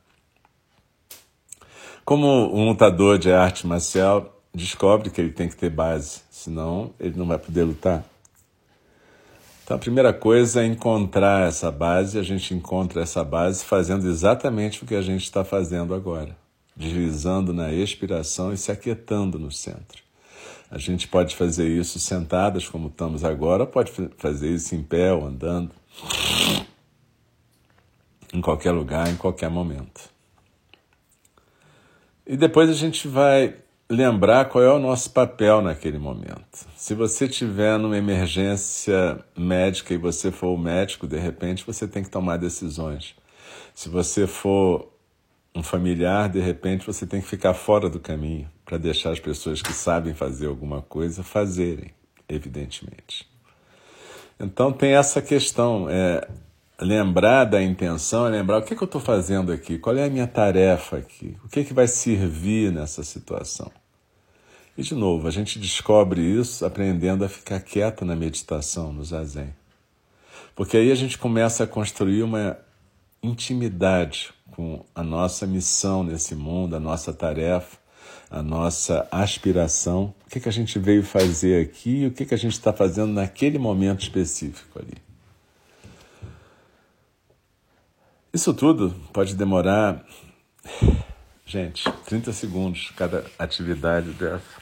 Como 2.06 2.28
um 2.56 2.68
lutador 2.68 3.18
de 3.18 3.32
arte 3.32 3.66
marcial 3.66 4.40
descobre 4.54 5.10
que 5.10 5.20
ele 5.20 5.32
tem 5.32 5.48
que 5.48 5.56
ter 5.56 5.70
base, 5.70 6.20
senão 6.30 6.94
ele 7.00 7.18
não 7.18 7.26
vai 7.26 7.36
poder 7.36 7.64
lutar. 7.64 8.04
Então 9.64 9.76
a 9.76 9.80
primeira 9.80 10.12
coisa 10.12 10.62
é 10.62 10.66
encontrar 10.66 11.48
essa 11.48 11.68
base, 11.68 12.16
a 12.16 12.22
gente 12.22 12.54
encontra 12.54 13.02
essa 13.02 13.24
base 13.24 13.64
fazendo 13.64 14.08
exatamente 14.08 14.84
o 14.84 14.86
que 14.86 14.94
a 14.94 15.02
gente 15.02 15.24
está 15.24 15.42
fazendo 15.42 15.96
agora, 15.96 16.36
deslizando 16.76 17.52
na 17.52 17.72
expiração 17.72 18.52
e 18.52 18.56
se 18.56 18.70
aquietando 18.70 19.36
no 19.36 19.50
centro. 19.50 20.00
A 20.70 20.78
gente 20.78 21.08
pode 21.08 21.34
fazer 21.34 21.66
isso 21.66 21.98
sentadas, 21.98 22.68
como 22.68 22.86
estamos 22.86 23.24
agora, 23.24 23.66
pode 23.66 23.90
fazer 24.16 24.54
isso 24.54 24.76
em 24.76 24.82
pé 24.84 25.12
ou 25.12 25.26
andando, 25.26 25.72
em 28.32 28.40
qualquer 28.40 28.70
lugar, 28.70 29.08
em 29.08 29.16
qualquer 29.16 29.50
momento. 29.50 30.14
E 32.26 32.36
depois 32.36 32.68
a 32.68 32.74
gente 32.74 33.06
vai 33.06 33.54
lembrar 33.88 34.46
qual 34.46 34.64
é 34.64 34.72
o 34.72 34.78
nosso 34.78 35.10
papel 35.10 35.62
naquele 35.62 35.98
momento. 35.98 36.66
Se 36.76 36.92
você 36.92 37.28
tiver 37.28 37.78
numa 37.78 37.96
emergência 37.96 39.24
médica 39.36 39.94
e 39.94 39.96
você 39.96 40.32
for 40.32 40.48
o 40.48 40.58
médico, 40.58 41.06
de 41.06 41.18
repente 41.18 41.64
você 41.64 41.86
tem 41.86 42.02
que 42.02 42.10
tomar 42.10 42.36
decisões. 42.36 43.14
Se 43.74 43.88
você 43.88 44.26
for 44.26 44.92
um 45.54 45.62
familiar, 45.62 46.28
de 46.28 46.40
repente 46.40 46.84
você 46.84 47.06
tem 47.06 47.20
que 47.20 47.28
ficar 47.28 47.54
fora 47.54 47.88
do 47.88 48.00
caminho 48.00 48.50
para 48.64 48.76
deixar 48.76 49.10
as 49.10 49.20
pessoas 49.20 49.62
que 49.62 49.72
sabem 49.72 50.12
fazer 50.12 50.48
alguma 50.48 50.82
coisa 50.82 51.22
fazerem, 51.22 51.92
evidentemente. 52.28 53.28
Então 54.38 54.72
tem 54.72 54.94
essa 54.94 55.22
questão, 55.22 55.88
é, 55.88 56.28
lembrar 56.80 57.44
da 57.44 57.62
intenção 57.62 58.26
é 58.26 58.30
lembrar 58.30 58.58
o 58.58 58.62
que, 58.62 58.76
que 58.76 58.82
eu 58.82 58.86
estou 58.86 59.00
fazendo 59.00 59.50
aqui, 59.50 59.78
qual 59.78 59.96
é 59.96 60.04
a 60.04 60.10
minha 60.10 60.26
tarefa 60.26 60.98
aqui, 60.98 61.36
o 61.44 61.48
que, 61.48 61.64
que 61.64 61.72
vai 61.72 61.86
servir 61.86 62.70
nessa 62.70 63.02
situação. 63.02 63.70
E 64.76 64.82
de 64.82 64.94
novo, 64.94 65.26
a 65.26 65.30
gente 65.30 65.58
descobre 65.58 66.20
isso 66.20 66.66
aprendendo 66.66 67.24
a 67.24 67.28
ficar 67.28 67.60
quieta 67.60 68.04
na 68.04 68.14
meditação, 68.14 68.92
no 68.92 69.02
zazen. 69.02 69.54
Porque 70.54 70.76
aí 70.76 70.92
a 70.92 70.94
gente 70.94 71.16
começa 71.16 71.64
a 71.64 71.66
construir 71.66 72.22
uma 72.22 72.58
intimidade 73.22 74.34
com 74.50 74.84
a 74.94 75.02
nossa 75.02 75.46
missão 75.46 76.04
nesse 76.04 76.34
mundo, 76.34 76.76
a 76.76 76.80
nossa 76.80 77.12
tarefa, 77.12 77.78
a 78.30 78.42
nossa 78.42 79.06
aspiração, 79.10 80.14
o 80.26 80.30
que, 80.30 80.40
que 80.40 80.48
a 80.48 80.52
gente 80.52 80.78
veio 80.78 81.02
fazer 81.02 81.62
aqui 81.62 82.02
e 82.02 82.06
o 82.06 82.10
que, 82.10 82.26
que 82.26 82.34
a 82.34 82.38
gente 82.38 82.52
está 82.52 82.72
fazendo 82.72 83.12
naquele 83.12 83.58
momento 83.58 84.02
específico 84.02 84.78
ali. 84.78 85.05
Isso 88.36 88.52
tudo 88.52 88.94
pode 89.14 89.34
demorar, 89.34 90.04
gente, 91.46 91.90
30 92.04 92.34
segundos 92.34 92.92
cada 92.94 93.24
atividade 93.38 94.10
dessa. 94.10 94.60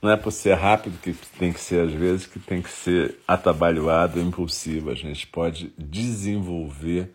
Não 0.00 0.10
é 0.10 0.16
por 0.16 0.30
ser 0.30 0.54
rápido 0.54 0.98
que 1.02 1.12
tem 1.38 1.52
que 1.52 1.60
ser, 1.60 1.86
às 1.86 1.92
vezes, 1.92 2.24
que 2.24 2.38
tem 2.38 2.62
que 2.62 2.70
ser 2.70 3.18
atabalhoado, 3.28 4.18
impulsivo. 4.18 4.88
A 4.90 4.94
gente 4.94 5.26
pode 5.26 5.70
desenvolver 5.76 7.14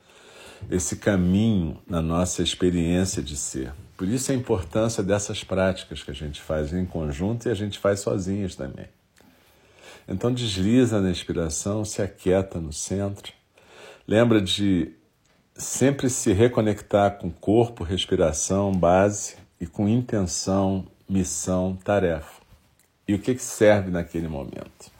esse 0.69 0.97
caminho 0.97 1.81
na 1.88 2.00
nossa 2.00 2.43
experiência 2.43 3.23
de 3.23 3.35
ser. 3.35 3.73
Por 3.97 4.07
isso 4.07 4.31
a 4.31 4.35
importância 4.35 5.01
dessas 5.01 5.43
práticas 5.43 6.03
que 6.03 6.12
a 6.12 6.15
gente 6.15 6.39
faz 6.39 6.71
em 6.71 6.85
conjunto 6.85 7.47
e 7.47 7.51
a 7.51 7.55
gente 7.55 7.79
faz 7.79 8.01
sozinhos 8.01 8.55
também. 8.55 8.85
Então 10.07 10.31
desliza 10.31 11.01
na 11.01 11.09
inspiração, 11.09 11.83
se 11.83 12.00
aquieta 12.00 12.59
no 12.59 12.71
centro 12.71 13.33
Lembra 14.07 14.41
de 14.41 14.91
sempre 15.55 16.10
se 16.10 16.33
reconectar 16.33 17.17
com 17.17 17.31
corpo, 17.31 17.83
respiração, 17.83 18.72
base 18.72 19.36
e 19.60 19.65
com 19.65 19.88
intenção, 19.88 20.86
missão, 21.07 21.77
tarefa. 21.83 22.41
E 23.07 23.13
o 23.13 23.19
que, 23.19 23.36
que 23.36 23.41
serve 23.41 23.91
naquele 23.91 24.27
momento. 24.27 24.91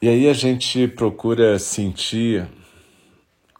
E 0.00 0.08
aí 0.08 0.28
a 0.28 0.32
gente 0.32 0.86
procura 0.86 1.58
sentir 1.58 2.46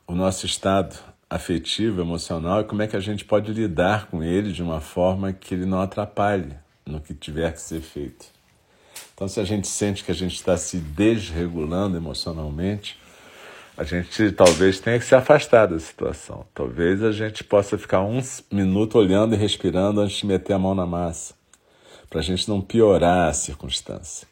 o 0.06 0.14
nosso 0.14 0.46
estado 0.46 0.96
afetivo, 1.28 2.00
emocional 2.00 2.60
e 2.60 2.64
como 2.64 2.82
é 2.82 2.86
que 2.86 2.96
a 2.96 3.00
gente 3.00 3.24
pode 3.24 3.52
lidar 3.52 4.06
com 4.06 4.22
ele 4.22 4.52
de 4.52 4.62
uma 4.62 4.80
forma 4.80 5.32
que 5.32 5.54
ele 5.54 5.66
não 5.66 5.80
atrapalhe 5.80 6.54
no 6.84 7.00
que 7.00 7.14
tiver 7.14 7.52
que 7.52 7.60
ser 7.60 7.80
feito. 7.80 8.35
Então, 9.16 9.26
se 9.28 9.40
a 9.40 9.44
gente 9.44 9.66
sente 9.66 10.04
que 10.04 10.10
a 10.10 10.14
gente 10.14 10.34
está 10.34 10.58
se 10.58 10.76
desregulando 10.76 11.96
emocionalmente, 11.96 12.98
a 13.74 13.82
gente 13.82 14.30
talvez 14.32 14.78
tenha 14.78 14.98
que 14.98 15.06
se 15.06 15.14
afastar 15.14 15.64
da 15.64 15.78
situação. 15.78 16.44
Talvez 16.52 17.02
a 17.02 17.10
gente 17.10 17.42
possa 17.42 17.78
ficar 17.78 18.02
um 18.02 18.20
minuto 18.52 18.98
olhando 18.98 19.34
e 19.34 19.38
respirando 19.38 20.02
antes 20.02 20.18
de 20.18 20.26
meter 20.26 20.52
a 20.52 20.58
mão 20.58 20.74
na 20.74 20.84
massa, 20.84 21.32
para 22.10 22.20
a 22.20 22.22
gente 22.22 22.46
não 22.46 22.60
piorar 22.60 23.30
a 23.30 23.32
circunstância. 23.32 24.28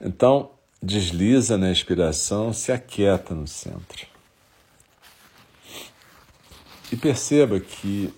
Então, 0.00 0.52
desliza 0.80 1.58
na 1.58 1.72
expiração, 1.72 2.52
se 2.52 2.70
aquieta 2.70 3.34
no 3.34 3.48
centro. 3.48 4.06
E 6.92 6.96
perceba 6.96 7.58
que 7.58 8.14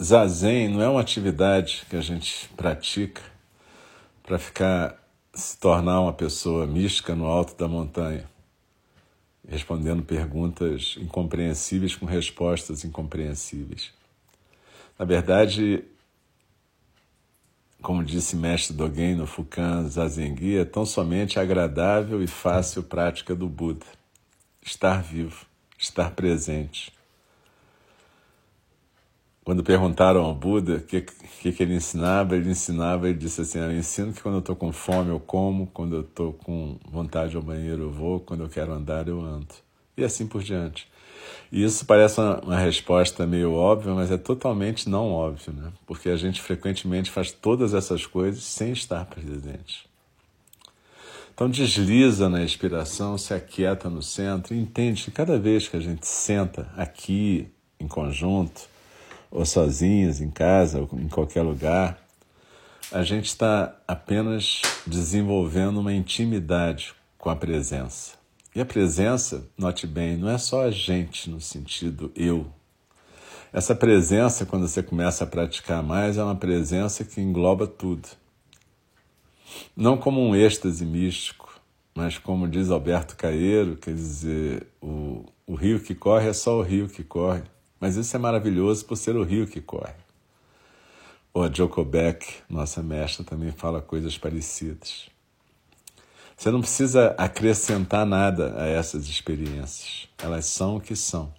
zazen 0.00 0.68
não 0.68 0.80
é 0.80 0.88
uma 0.88 1.00
atividade 1.00 1.84
que 1.90 1.96
a 1.96 2.00
gente 2.00 2.48
pratica 2.56 3.31
para 4.22 4.38
ficar 4.38 4.98
se 5.34 5.58
tornar 5.58 6.00
uma 6.00 6.12
pessoa 6.12 6.66
mística 6.66 7.14
no 7.14 7.26
alto 7.26 7.56
da 7.56 7.66
montanha, 7.66 8.28
respondendo 9.48 10.02
perguntas 10.02 10.96
incompreensíveis 10.98 11.96
com 11.96 12.06
respostas 12.06 12.84
incompreensíveis. 12.84 13.92
Na 14.98 15.04
verdade, 15.04 15.84
como 17.80 18.04
disse 18.04 18.36
mestre 18.36 18.76
Dogen 18.76 19.16
no 19.16 19.26
Fukan 19.26 19.88
Zazengi, 19.88 20.58
é 20.58 20.64
tão 20.64 20.86
somente 20.86 21.40
agradável 21.40 22.22
e 22.22 22.26
fácil 22.26 22.82
prática 22.82 23.34
do 23.34 23.48
Buda. 23.48 23.86
Estar 24.64 25.02
vivo, 25.02 25.44
estar 25.76 26.12
presente 26.12 26.92
quando 29.44 29.62
perguntaram 29.62 30.22
ao 30.22 30.34
Buda 30.34 30.76
o 30.76 30.80
que, 30.80 31.00
que, 31.00 31.52
que, 31.52 31.62
ele 31.62 31.74
ensinava, 31.74 32.36
ele 32.36 32.50
ensinava, 32.50 33.08
ele 33.08 33.18
disse 33.18 33.40
assim, 33.40 33.58
eu 33.58 33.72
ensino 33.72 34.12
que 34.12 34.22
quando 34.22 34.36
eu 34.36 34.40
estou 34.40 34.54
com 34.54 34.72
fome 34.72 35.10
eu 35.10 35.18
como, 35.18 35.66
quando 35.68 35.96
eu 35.96 36.02
estou 36.02 36.32
com 36.32 36.78
vontade 36.90 37.34
ao 37.36 37.42
banheiro 37.42 37.82
eu 37.82 37.90
vou, 37.90 38.20
quando 38.20 38.44
eu 38.44 38.48
quero 38.48 38.72
andar 38.72 39.08
eu 39.08 39.20
ando. 39.20 39.54
E 39.96 40.04
assim 40.04 40.26
por 40.26 40.42
diante. 40.42 40.88
E 41.50 41.62
isso 41.62 41.84
parece 41.84 42.20
uma, 42.20 42.40
uma 42.40 42.58
resposta 42.58 43.26
meio 43.26 43.52
óbvia, 43.52 43.94
mas 43.94 44.10
é 44.10 44.16
totalmente 44.16 44.88
não 44.88 45.10
óbvio, 45.10 45.52
né? 45.52 45.72
Porque 45.86 46.08
a 46.08 46.16
gente 46.16 46.40
frequentemente 46.40 47.10
faz 47.10 47.30
todas 47.30 47.74
essas 47.74 48.06
coisas 48.06 48.42
sem 48.42 48.72
estar 48.72 49.04
presente. 49.04 49.86
Então 51.34 51.50
desliza 51.50 52.28
na 52.28 52.44
expiração, 52.44 53.18
se 53.18 53.34
aquieta 53.34 53.90
no 53.90 54.02
centro 54.02 54.54
e 54.54 54.58
entende 54.58 55.04
que 55.04 55.10
cada 55.10 55.38
vez 55.38 55.66
que 55.66 55.76
a 55.76 55.80
gente 55.80 56.06
senta 56.06 56.70
aqui 56.76 57.48
em 57.80 57.88
conjunto, 57.88 58.71
ou 59.32 59.46
sozinhos 59.46 60.20
em 60.20 60.30
casa, 60.30 60.80
ou 60.80 61.00
em 61.00 61.08
qualquer 61.08 61.42
lugar, 61.42 61.98
a 62.92 63.02
gente 63.02 63.26
está 63.26 63.74
apenas 63.88 64.60
desenvolvendo 64.86 65.80
uma 65.80 65.94
intimidade 65.94 66.94
com 67.16 67.30
a 67.30 67.36
presença. 67.36 68.12
E 68.54 68.60
a 68.60 68.66
presença, 68.66 69.48
note 69.56 69.86
bem, 69.86 70.16
não 70.18 70.28
é 70.28 70.36
só 70.36 70.66
a 70.66 70.70
gente 70.70 71.30
no 71.30 71.40
sentido 71.40 72.12
eu. 72.14 72.46
Essa 73.50 73.74
presença, 73.74 74.44
quando 74.44 74.68
você 74.68 74.82
começa 74.82 75.24
a 75.24 75.26
praticar 75.26 75.82
mais, 75.82 76.18
é 76.18 76.22
uma 76.22 76.36
presença 76.36 77.02
que 77.02 77.20
engloba 77.20 77.66
tudo. 77.66 78.08
Não 79.74 79.96
como 79.96 80.20
um 80.20 80.36
êxtase 80.36 80.84
místico, 80.84 81.60
mas 81.94 82.18
como 82.18 82.48
diz 82.48 82.70
Alberto 82.70 83.16
Caeiro, 83.16 83.76
quer 83.76 83.94
dizer, 83.94 84.66
o, 84.82 85.24
o 85.46 85.54
rio 85.54 85.80
que 85.80 85.94
corre 85.94 86.28
é 86.28 86.32
só 86.32 86.58
o 86.58 86.62
rio 86.62 86.88
que 86.88 87.02
corre. 87.02 87.42
Mas 87.82 87.96
isso 87.96 88.14
é 88.14 88.18
maravilhoso 88.20 88.84
por 88.84 88.96
ser 88.96 89.16
o 89.16 89.24
rio 89.24 89.44
que 89.44 89.60
corre. 89.60 89.92
O 91.34 91.42
a 91.42 91.50
nossa 92.48 92.80
mestra, 92.80 93.24
também 93.24 93.50
fala 93.50 93.82
coisas 93.82 94.16
parecidas. 94.16 95.10
Você 96.36 96.52
não 96.52 96.60
precisa 96.60 97.12
acrescentar 97.18 98.06
nada 98.06 98.54
a 98.56 98.68
essas 98.68 99.08
experiências. 99.08 100.08
Elas 100.16 100.46
são 100.46 100.76
o 100.76 100.80
que 100.80 100.94
são. 100.94 101.34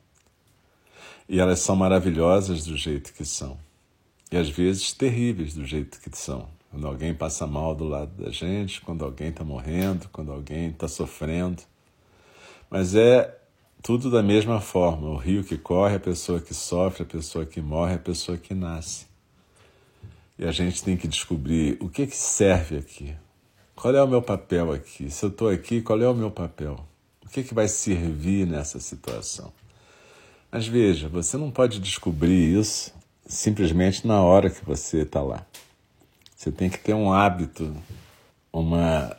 E 1.30 1.40
elas 1.40 1.60
são 1.60 1.78
maravilhosas 1.78 2.66
do 2.66 2.76
jeito 2.76 3.14
que 3.14 3.24
são. 3.24 3.58
E 4.30 4.36
às 4.36 4.50
vezes 4.50 4.92
terríveis 4.92 5.54
do 5.54 5.66
jeito 5.66 5.98
que 6.02 6.10
são. 6.14 6.50
Quando 6.70 6.86
alguém 6.86 7.14
passa 7.14 7.48
mal 7.48 7.74
do 7.74 7.86
lado 7.86 8.22
da 8.22 8.32
gente, 8.32 8.82
quando 8.82 9.06
alguém 9.06 9.30
está 9.30 9.46
morrendo, 9.46 10.10
quando 10.12 10.34
alguém 10.34 10.72
está 10.72 10.90
sofrendo. 10.90 11.64
Mas 12.70 12.96
é 12.96 13.34
tudo 13.84 14.10
da 14.10 14.24
mesma 14.24 14.62
forma. 14.62 15.10
O 15.10 15.18
rio 15.18 15.44
que 15.44 15.58
corre, 15.58 15.96
a 15.96 16.00
pessoa 16.00 16.40
que 16.40 16.54
sofre, 16.54 17.04
a 17.04 17.06
pessoa 17.06 17.46
que 17.46 17.62
morre, 17.62 17.96
a 17.96 18.00
pessoa 18.00 18.38
que 18.38 18.54
nasce. 18.54 19.06
E 20.40 20.46
a 20.46 20.52
gente 20.52 20.82
tem 20.82 20.96
que 20.96 21.08
descobrir 21.08 21.78
o 21.82 21.90
que, 21.90 22.08
que 22.08 22.16
serve 22.16 22.78
aqui. 22.78 23.14
Qual 23.76 23.94
é 23.94 24.02
o 24.02 24.08
meu 24.08 24.22
papel 24.22 24.72
aqui? 24.72 25.12
Se 25.12 25.26
eu 25.26 25.30
estou 25.30 25.50
aqui, 25.50 25.82
qual 25.82 26.02
é 26.02 26.08
o 26.08 26.16
meu 26.16 26.32
papel? 26.32 26.80
O 27.26 27.30
que, 27.30 27.44
que 27.44 27.54
vai 27.54 27.68
servir 27.68 28.48
nessa 28.48 28.80
situação? 28.80 29.52
Mas 30.50 30.66
veja, 30.66 31.10
você 31.10 31.36
não 31.36 31.52
pode 31.52 31.80
descobrir 31.80 32.58
isso 32.58 32.94
simplesmente 33.26 34.08
na 34.08 34.22
hora 34.22 34.50
que 34.50 34.64
você 34.64 35.02
está 35.02 35.22
lá. 35.22 35.46
Você 36.36 36.52
tem 36.52 36.70
que 36.70 36.78
ter 36.78 36.94
um 36.94 37.12
hábito, 37.12 37.76
uma, 38.52 39.16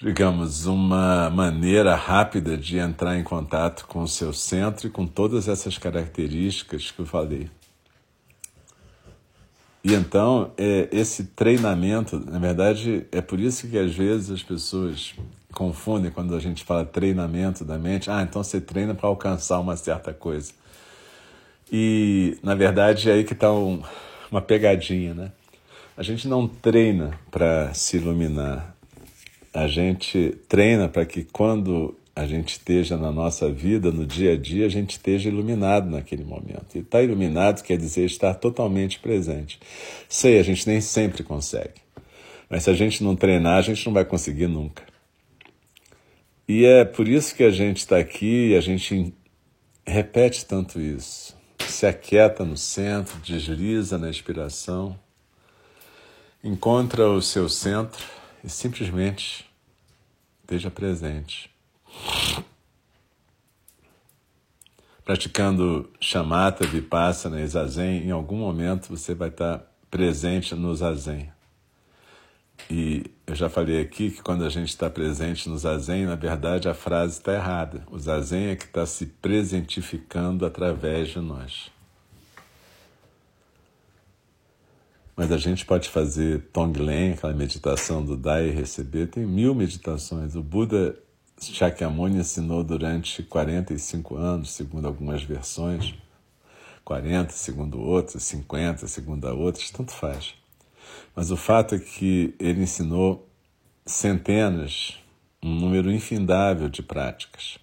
digamos, 0.00 0.66
uma 0.66 1.28
maneira 1.28 1.96
rápida 1.96 2.56
de 2.56 2.78
entrar 2.78 3.18
em 3.18 3.24
contato 3.24 3.86
com 3.86 4.02
o 4.02 4.08
seu 4.08 4.32
centro 4.32 4.86
e 4.86 4.90
com 4.90 5.06
todas 5.06 5.48
essas 5.48 5.76
características 5.76 6.90
que 6.90 7.00
eu 7.00 7.06
falei. 7.06 7.50
E 9.82 9.94
então, 9.94 10.52
é, 10.56 10.88
esse 10.92 11.24
treinamento, 11.24 12.18
na 12.18 12.38
verdade, 12.38 13.06
é 13.10 13.20
por 13.20 13.40
isso 13.40 13.68
que 13.68 13.78
às 13.78 13.94
vezes 13.94 14.30
as 14.30 14.42
pessoas 14.42 15.14
confundem 15.52 16.10
quando 16.10 16.34
a 16.34 16.40
gente 16.40 16.64
fala 16.64 16.84
treinamento 16.84 17.64
da 17.64 17.78
mente. 17.78 18.10
Ah, 18.10 18.22
então 18.22 18.42
você 18.42 18.60
treina 18.60 18.94
para 18.94 19.08
alcançar 19.08 19.58
uma 19.58 19.76
certa 19.76 20.12
coisa. 20.12 20.52
E, 21.72 22.38
na 22.42 22.54
verdade, 22.54 23.10
é 23.10 23.14
aí 23.14 23.24
que 23.24 23.32
está 23.32 23.52
um, 23.52 23.82
uma 24.30 24.40
pegadinha, 24.40 25.14
né? 25.14 25.32
A 25.96 26.02
gente 26.02 26.28
não 26.28 26.46
treina 26.46 27.18
para 27.30 27.74
se 27.74 27.96
iluminar. 27.96 28.77
A 29.58 29.66
gente 29.66 30.38
treina 30.46 30.88
para 30.88 31.04
que 31.04 31.24
quando 31.24 31.92
a 32.14 32.24
gente 32.24 32.50
esteja 32.50 32.96
na 32.96 33.10
nossa 33.10 33.50
vida, 33.50 33.90
no 33.90 34.06
dia 34.06 34.34
a 34.34 34.36
dia, 34.36 34.64
a 34.64 34.68
gente 34.68 34.92
esteja 34.92 35.28
iluminado 35.28 35.90
naquele 35.90 36.22
momento. 36.22 36.76
E 36.76 36.78
estar 36.78 36.98
tá 36.98 37.02
iluminado 37.02 37.64
quer 37.64 37.76
dizer 37.76 38.04
estar 38.04 38.34
totalmente 38.34 39.00
presente. 39.00 39.58
Sei, 40.08 40.38
a 40.38 40.44
gente 40.44 40.64
nem 40.64 40.80
sempre 40.80 41.24
consegue. 41.24 41.80
Mas 42.48 42.62
se 42.62 42.70
a 42.70 42.72
gente 42.72 43.02
não 43.02 43.16
treinar, 43.16 43.58
a 43.58 43.62
gente 43.62 43.84
não 43.84 43.92
vai 43.92 44.04
conseguir 44.04 44.46
nunca. 44.46 44.84
E 46.46 46.64
é 46.64 46.84
por 46.84 47.08
isso 47.08 47.34
que 47.34 47.42
a 47.42 47.50
gente 47.50 47.78
está 47.78 47.98
aqui 47.98 48.50
e 48.50 48.56
a 48.56 48.60
gente 48.60 49.12
repete 49.84 50.46
tanto 50.46 50.80
isso. 50.80 51.36
Se 51.66 51.84
aquieta 51.84 52.44
no 52.44 52.56
centro, 52.56 53.18
desliza 53.24 53.98
na 53.98 54.08
inspiração, 54.08 54.96
encontra 56.44 57.10
o 57.10 57.20
seu 57.20 57.48
centro 57.48 58.06
e 58.44 58.48
simplesmente 58.48 59.47
esteja 60.48 60.70
presente. 60.70 61.50
Praticando 65.04 65.90
chamata, 66.00 66.66
vipassana 66.66 67.42
e 67.42 67.46
zazen, 67.46 68.06
em 68.06 68.10
algum 68.10 68.38
momento 68.38 68.88
você 68.88 69.14
vai 69.14 69.28
estar 69.28 69.62
presente 69.90 70.54
no 70.54 70.74
zazen. 70.74 71.30
E 72.70 73.04
eu 73.26 73.34
já 73.34 73.50
falei 73.50 73.80
aqui 73.80 74.10
que 74.10 74.22
quando 74.22 74.42
a 74.42 74.48
gente 74.48 74.70
está 74.70 74.88
presente 74.88 75.50
no 75.50 75.58
zazen, 75.58 76.06
na 76.06 76.14
verdade 76.14 76.66
a 76.66 76.74
frase 76.74 77.18
está 77.18 77.34
errada. 77.34 77.82
O 77.90 77.98
zazen 77.98 78.48
é 78.48 78.56
que 78.56 78.64
está 78.64 78.86
se 78.86 79.04
presentificando 79.04 80.46
através 80.46 81.08
de 81.08 81.20
nós. 81.20 81.70
Mas 85.18 85.32
a 85.32 85.36
gente 85.36 85.66
pode 85.66 85.88
fazer 85.88 86.42
Tonglen, 86.52 87.14
aquela 87.14 87.32
meditação 87.32 88.04
do 88.04 88.16
dar 88.16 88.40
e 88.40 88.52
receber, 88.52 89.08
tem 89.08 89.26
mil 89.26 89.52
meditações. 89.52 90.36
O 90.36 90.44
Buda 90.44 90.96
Shakyamuni 91.40 92.18
ensinou 92.18 92.62
durante 92.62 93.24
45 93.24 94.14
anos, 94.14 94.52
segundo 94.52 94.86
algumas 94.86 95.24
versões, 95.24 95.92
40 96.84 97.32
segundo 97.32 97.80
outras, 97.80 98.22
50 98.22 98.86
segundo 98.86 99.26
outras, 99.26 99.72
tanto 99.72 99.90
faz. 99.90 100.34
Mas 101.16 101.32
o 101.32 101.36
fato 101.36 101.74
é 101.74 101.80
que 101.80 102.32
ele 102.38 102.62
ensinou 102.62 103.28
centenas, 103.84 104.98
um 105.42 105.52
número 105.52 105.90
infindável 105.90 106.68
de 106.68 106.80
práticas. 106.80 107.58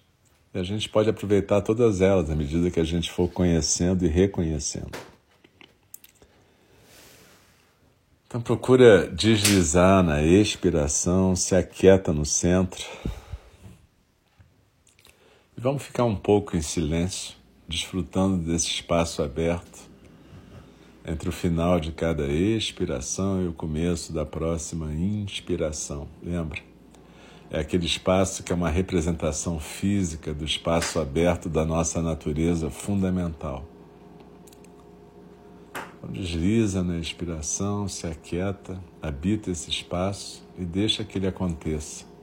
E 0.52 0.58
a 0.58 0.62
gente 0.62 0.90
pode 0.90 1.08
aproveitar 1.08 1.62
todas 1.62 2.02
elas 2.02 2.28
à 2.28 2.36
medida 2.36 2.70
que 2.70 2.80
a 2.80 2.84
gente 2.84 3.10
for 3.10 3.30
conhecendo 3.30 4.04
e 4.04 4.08
reconhecendo. 4.08 5.15
Então 8.36 8.42
procura 8.42 9.08
deslizar 9.08 10.02
na 10.02 10.22
expiração, 10.22 11.34
se 11.34 11.56
aquieta 11.56 12.12
no 12.12 12.26
centro. 12.26 12.84
E 15.56 15.58
vamos 15.58 15.82
ficar 15.82 16.04
um 16.04 16.14
pouco 16.14 16.54
em 16.54 16.60
silêncio, 16.60 17.34
desfrutando 17.66 18.36
desse 18.36 18.66
espaço 18.66 19.22
aberto 19.22 19.80
entre 21.02 21.30
o 21.30 21.32
final 21.32 21.80
de 21.80 21.92
cada 21.92 22.26
expiração 22.26 23.42
e 23.42 23.48
o 23.48 23.54
começo 23.54 24.12
da 24.12 24.26
próxima 24.26 24.92
inspiração. 24.92 26.06
Lembra? 26.22 26.60
É 27.50 27.58
aquele 27.60 27.86
espaço 27.86 28.42
que 28.42 28.52
é 28.52 28.54
uma 28.54 28.68
representação 28.68 29.58
física 29.58 30.34
do 30.34 30.44
espaço 30.44 31.00
aberto 31.00 31.48
da 31.48 31.64
nossa 31.64 32.02
natureza 32.02 32.68
fundamental. 32.68 33.64
Desliza 36.10 36.82
na 36.82 36.98
inspiração, 36.98 37.88
se 37.88 38.06
aquieta, 38.06 38.82
habita 39.02 39.50
esse 39.50 39.70
espaço 39.70 40.46
e 40.58 40.64
deixa 40.64 41.04
que 41.04 41.18
ele 41.18 41.26
aconteça. 41.26 42.15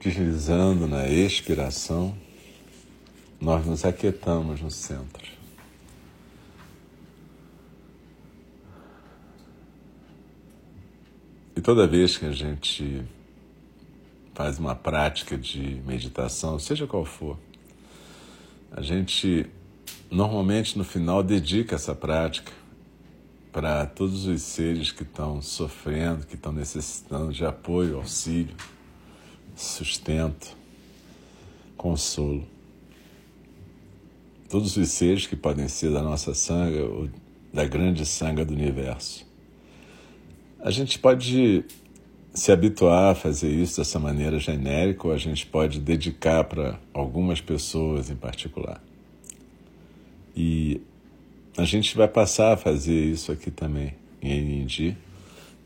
Deslizando 0.00 0.88
na 0.88 1.06
expiração, 1.06 2.16
nós 3.38 3.66
nos 3.66 3.84
aquietamos 3.84 4.60
no 4.60 4.70
centro. 4.70 5.28
E 11.54 11.60
toda 11.60 11.86
vez 11.86 12.16
que 12.16 12.24
a 12.24 12.32
gente 12.32 13.02
faz 14.34 14.58
uma 14.58 14.74
prática 14.74 15.36
de 15.36 15.82
meditação, 15.86 16.58
seja 16.58 16.86
qual 16.86 17.04
for, 17.04 17.38
a 18.72 18.80
gente 18.80 19.44
normalmente 20.10 20.78
no 20.78 20.84
final 20.84 21.22
dedica 21.22 21.74
essa 21.74 21.94
prática 21.94 22.52
para 23.52 23.84
todos 23.84 24.26
os 24.26 24.40
seres 24.40 24.92
que 24.92 25.02
estão 25.02 25.42
sofrendo, 25.42 26.24
que 26.24 26.36
estão 26.36 26.52
necessitando 26.52 27.32
de 27.32 27.44
apoio, 27.44 27.96
auxílio 27.98 28.56
sustento, 29.56 30.56
consolo. 31.76 32.44
Todos 34.48 34.76
os 34.76 34.88
seres 34.88 35.26
que 35.26 35.36
podem 35.36 35.68
ser 35.68 35.92
da 35.92 36.02
nossa 36.02 36.34
sanga 36.34 36.84
ou 36.84 37.08
da 37.52 37.64
grande 37.64 38.04
sanga 38.04 38.44
do 38.44 38.52
universo. 38.52 39.26
A 40.60 40.70
gente 40.70 40.98
pode 40.98 41.64
se 42.32 42.52
habituar 42.52 43.12
a 43.12 43.14
fazer 43.14 43.50
isso 43.50 43.78
dessa 43.78 43.98
maneira 43.98 44.38
genérica 44.38 45.06
ou 45.06 45.12
a 45.12 45.18
gente 45.18 45.46
pode 45.46 45.80
dedicar 45.80 46.44
para 46.44 46.78
algumas 46.92 47.40
pessoas 47.40 48.10
em 48.10 48.16
particular. 48.16 48.82
E 50.36 50.80
a 51.56 51.64
gente 51.64 51.96
vai 51.96 52.08
passar 52.08 52.52
a 52.52 52.56
fazer 52.56 53.04
isso 53.04 53.32
aqui 53.32 53.50
também 53.50 53.94
em 54.22 54.62
Indy 54.62 54.96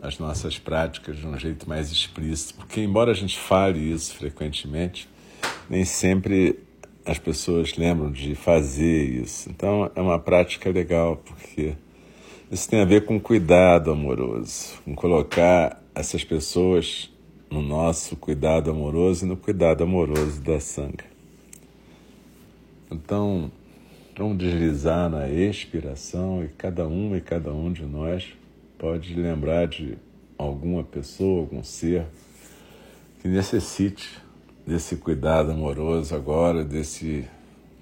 as 0.05 0.19
nossas 0.19 0.59
práticas 0.59 1.17
de 1.17 1.27
um 1.27 1.39
jeito 1.39 1.67
mais 1.69 1.91
explícito, 1.91 2.55
porque 2.55 2.81
embora 2.81 3.11
a 3.11 3.15
gente 3.15 3.39
fale 3.39 3.81
isso 3.81 4.15
frequentemente, 4.15 5.09
nem 5.69 5.85
sempre 5.85 6.59
as 7.07 7.19
pessoas 7.19 7.75
lembram 7.77 8.13
de 8.13 8.35
fazer 8.35 9.23
isso. 9.23 9.49
Então 9.49 9.91
é 9.95 10.01
uma 10.01 10.19
prática 10.19 10.71
legal, 10.71 11.17
porque 11.17 11.75
Isso 12.51 12.69
tem 12.69 12.81
a 12.81 12.85
ver 12.85 13.05
com 13.05 13.19
cuidado 13.19 13.91
amoroso, 13.91 14.81
com 14.85 14.95
colocar 14.95 15.83
essas 15.95 16.23
pessoas 16.23 17.11
no 17.51 17.63
nosso 17.63 18.15
cuidado 18.17 18.71
amoroso 18.71 19.25
e 19.25 19.29
no 19.29 19.37
cuidado 19.37 19.83
amoroso 19.83 20.41
da 20.41 20.61
sanga. 20.61 21.05
Então, 22.91 23.51
vamos 24.17 24.39
deslizar 24.39 25.09
na 25.09 25.29
expiração 25.29 26.45
e 26.45 26.49
cada 26.49 26.87
um 26.87 27.17
e 27.17 27.21
cada 27.21 27.53
um 27.53 27.73
de 27.73 27.85
nós 27.85 28.35
pode 28.85 29.15
lembrar 29.15 29.67
de 29.67 29.97
alguma 30.37 30.85
pessoa, 30.85 31.41
algum 31.41 31.65
ser 31.65 32.05
que 33.23 33.27
necessite 33.27 34.21
desse 34.67 34.97
cuidado 34.97 35.53
amoroso 35.53 36.15
agora, 36.15 36.63
desse 36.63 37.25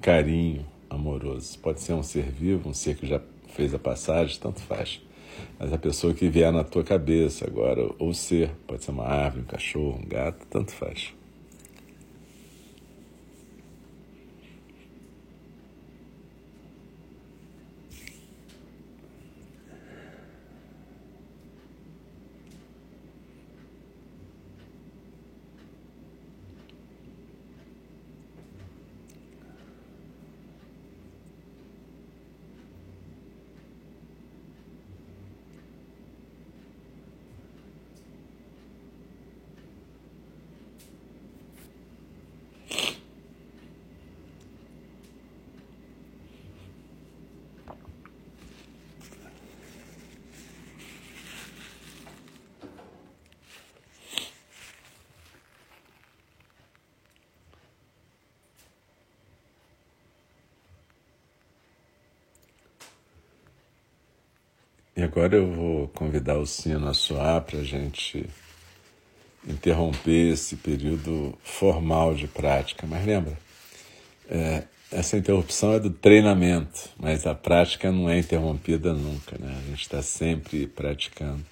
carinho 0.00 0.64
amoroso. 0.88 1.58
Pode 1.58 1.80
ser 1.80 1.94
um 1.94 2.04
ser 2.04 2.30
vivo, 2.30 2.68
um 2.68 2.72
ser 2.72 2.94
que 2.94 3.04
já 3.04 3.20
fez 3.48 3.74
a 3.74 3.80
passagem, 3.80 4.38
tanto 4.38 4.60
faz. 4.60 5.02
Mas 5.58 5.72
a 5.72 5.78
pessoa 5.78 6.14
que 6.14 6.28
vier 6.28 6.52
na 6.52 6.62
tua 6.62 6.84
cabeça 6.84 7.48
agora, 7.48 7.84
ou 7.98 8.14
ser, 8.14 8.52
pode 8.64 8.84
ser 8.84 8.92
uma 8.92 9.08
árvore, 9.08 9.42
um 9.42 9.46
cachorro, 9.46 9.98
um 10.00 10.08
gato, 10.08 10.46
tanto 10.48 10.70
faz. 10.70 11.12
E 64.94 65.02
agora 65.02 65.36
eu 65.36 65.50
vou 65.50 65.88
convidar 65.88 66.38
o 66.38 66.46
sino 66.46 66.86
a 66.86 66.92
soar 66.92 67.40
para 67.42 67.60
a 67.60 67.64
gente 67.64 68.28
interromper 69.48 70.32
esse 70.32 70.56
período 70.56 71.34
formal 71.42 72.14
de 72.14 72.26
prática. 72.26 72.86
Mas 72.86 73.04
lembra, 73.06 73.38
é, 74.28 74.64
essa 74.90 75.16
interrupção 75.16 75.72
é 75.72 75.80
do 75.80 75.88
treinamento, 75.88 76.90
mas 76.98 77.26
a 77.26 77.34
prática 77.34 77.90
não 77.90 78.10
é 78.10 78.18
interrompida 78.18 78.92
nunca, 78.92 79.38
né? 79.38 79.58
A 79.64 79.70
gente 79.70 79.80
está 79.80 80.02
sempre 80.02 80.66
praticando. 80.66 81.42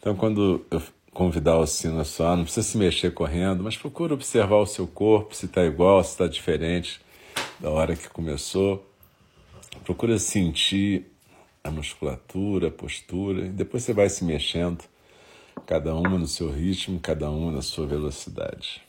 Então, 0.00 0.16
quando 0.16 0.66
eu 0.68 0.82
convidar 1.12 1.58
o 1.58 1.66
sino 1.66 2.00
a 2.00 2.04
soar, 2.04 2.36
não 2.36 2.42
precisa 2.42 2.66
se 2.66 2.76
mexer 2.76 3.12
correndo, 3.12 3.62
mas 3.62 3.76
procura 3.76 4.14
observar 4.14 4.56
o 4.56 4.66
seu 4.66 4.88
corpo, 4.88 5.36
se 5.36 5.46
está 5.46 5.64
igual, 5.64 6.02
se 6.02 6.10
está 6.10 6.26
diferente 6.26 7.00
da 7.60 7.70
hora 7.70 7.94
que 7.94 8.08
começou. 8.08 8.84
Procura 9.84 10.18
sentir 10.18 11.11
a 11.64 11.70
musculatura, 11.70 12.68
a 12.68 12.70
postura, 12.70 13.46
e 13.46 13.48
depois 13.48 13.84
você 13.84 13.92
vai 13.92 14.08
se 14.08 14.24
mexendo, 14.24 14.84
cada 15.66 15.94
uma 15.94 16.18
no 16.18 16.26
seu 16.26 16.50
ritmo, 16.50 16.98
cada 16.98 17.30
uma 17.30 17.52
na 17.52 17.62
sua 17.62 17.86
velocidade. 17.86 18.82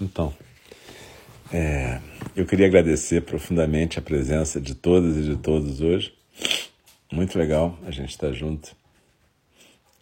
Então, 0.00 0.34
é, 1.52 2.00
eu 2.34 2.46
queria 2.46 2.66
agradecer 2.66 3.22
profundamente 3.22 3.98
a 3.98 4.02
presença 4.02 4.58
de 4.60 4.74
todas 4.74 5.16
e 5.16 5.22
de 5.22 5.36
todos 5.36 5.80
hoje 5.82 6.19
muito 7.10 7.38
legal 7.38 7.78
a 7.86 7.90
gente 7.90 8.10
estar 8.10 8.28
tá 8.28 8.32
junto. 8.32 8.74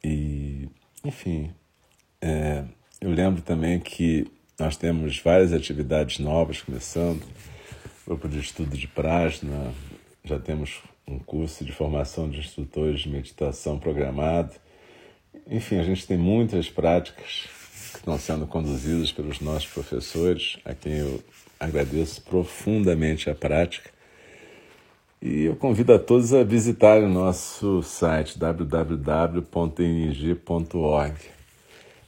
E, 0.02 0.68
enfim, 1.04 1.50
é, 2.20 2.64
eu 3.00 3.10
lembro 3.10 3.42
também 3.42 3.80
que 3.80 4.30
nós 4.58 4.76
temos 4.76 5.18
várias 5.20 5.52
atividades 5.52 6.18
novas 6.18 6.60
começando. 6.60 7.22
Grupo 8.06 8.28
de 8.28 8.38
estudo 8.38 8.76
de 8.76 8.86
Prajna, 8.86 9.72
já 10.24 10.38
temos 10.38 10.80
um 11.06 11.18
curso 11.18 11.64
de 11.64 11.72
formação 11.72 12.28
de 12.28 12.40
instrutores 12.40 13.00
de 13.00 13.08
meditação 13.08 13.78
programado. 13.78 14.54
Enfim, 15.46 15.78
a 15.78 15.82
gente 15.82 16.06
tem 16.06 16.18
muitas 16.18 16.68
práticas 16.68 17.48
que 17.92 17.98
estão 17.98 18.18
sendo 18.18 18.46
conduzidas 18.46 19.10
pelos 19.12 19.40
nossos 19.40 19.68
professores, 19.68 20.58
a 20.64 20.74
quem 20.74 20.98
eu 20.98 21.22
agradeço 21.58 22.22
profundamente 22.22 23.30
a 23.30 23.34
prática. 23.34 23.90
E 25.20 25.46
eu 25.46 25.56
convido 25.56 25.92
a 25.92 25.98
todos 25.98 26.32
a 26.32 26.44
visitarem 26.44 27.04
o 27.04 27.08
nosso 27.08 27.82
site 27.82 28.38
www.ing.org. 28.38 29.48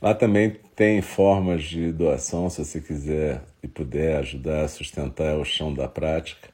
Lá 0.01 0.15
também 0.15 0.57
tem 0.77 1.03
formas 1.03 1.65
de 1.65 1.91
doação, 1.91 2.49
se 2.49 2.65
você 2.65 2.81
quiser 2.81 3.43
e 3.63 3.69
puder 3.69 4.19
ajudar 4.19 4.63
a 4.63 4.69
sustentar 4.69 5.37
o 5.37 5.45
chão 5.45 5.75
da 5.75 5.89
prática. 5.89 6.51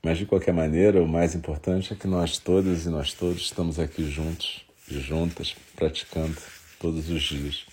Mas 0.00 0.18
de 0.18 0.26
qualquer 0.26 0.54
maneira, 0.54 1.02
o 1.02 1.08
mais 1.08 1.34
importante 1.34 1.92
é 1.92 1.96
que 1.96 2.06
nós 2.06 2.38
todas 2.38 2.86
e 2.86 2.88
nós 2.88 3.12
todos 3.12 3.42
estamos 3.42 3.80
aqui 3.80 4.08
juntos 4.08 4.64
e 4.88 4.94
juntas, 5.00 5.56
praticando 5.74 6.36
todos 6.78 7.10
os 7.10 7.20
dias. 7.20 7.66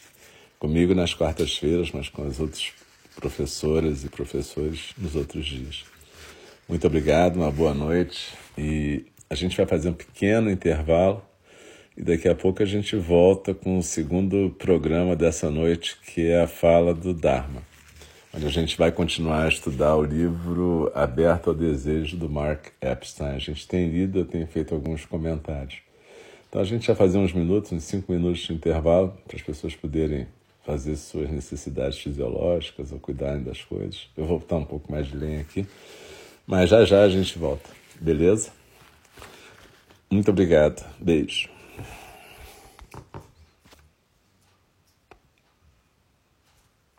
Comigo 0.58 0.96
nas 0.96 1.14
quartas-feiras, 1.14 1.92
mas 1.92 2.10
com 2.10 2.24
as 2.24 2.40
outras 2.40 2.74
professoras 3.16 4.04
e 4.04 4.10
professores 4.10 4.90
nos 4.98 5.16
outros 5.16 5.46
dias. 5.46 5.95
Muito 6.68 6.88
obrigado, 6.88 7.36
uma 7.36 7.52
boa 7.52 7.76
noite. 7.76 8.34
E 8.58 9.06
a 9.30 9.36
gente 9.36 9.56
vai 9.56 9.68
fazer 9.68 9.90
um 9.90 9.94
pequeno 9.94 10.50
intervalo 10.50 11.24
e 11.96 12.02
daqui 12.02 12.28
a 12.28 12.34
pouco 12.34 12.64
a 12.64 12.66
gente 12.66 12.96
volta 12.96 13.54
com 13.54 13.78
o 13.78 13.84
segundo 13.84 14.50
programa 14.58 15.16
dessa 15.16 15.52
noite, 15.52 15.96
que 16.08 16.26
é 16.28 16.42
a 16.42 16.48
fala 16.48 16.92
do 16.92 17.14
Dharma, 17.14 17.62
onde 18.34 18.48
a 18.48 18.50
gente 18.50 18.76
vai 18.80 18.92
continuar 18.92 19.46
a 19.46 19.48
estudar 19.48 19.96
o 19.96 20.04
livro 20.04 20.92
Aberto 20.96 21.52
ao 21.52 21.56
Desejo 21.56 22.18
do 22.18 22.28
Mark 22.28 22.70
Epstein. 22.82 23.36
A 23.36 23.40
gente 23.40 23.68
tem 23.68 23.88
lido, 23.88 24.18
eu 24.18 24.26
tenho 24.26 24.48
feito 24.48 24.74
alguns 24.74 25.06
comentários. 25.06 25.76
Então 26.50 26.60
a 26.60 26.66
gente 26.66 26.88
vai 26.88 26.96
fazer 26.96 27.20
uns 27.20 27.32
minutos, 27.32 27.74
uns 27.74 27.84
cinco 27.84 28.12
minutos 28.12 28.40
de 28.40 28.54
intervalo, 28.54 29.16
para 29.28 29.38
as 29.38 29.44
pessoas 29.44 29.76
poderem 29.76 30.26
fazer 30.66 30.96
suas 30.96 31.30
necessidades 31.30 32.00
fisiológicas 32.00 32.92
ou 32.92 32.98
cuidarem 32.98 33.44
das 33.44 33.62
coisas. 33.64 34.10
Eu 34.18 34.26
vou 34.26 34.40
botar 34.40 34.56
um 34.56 34.66
pouco 34.66 34.92
mais 34.92 35.06
de 35.06 35.16
lenha 35.16 35.42
aqui. 35.42 35.68
Mas 36.48 36.70
já 36.70 36.86
já 36.86 37.02
a 37.04 37.10
gente 37.10 37.38
volta, 37.40 37.70
beleza? 38.00 38.52
Muito 40.10 40.30
obrigado. 40.30 40.86
Beijo. 41.00 41.55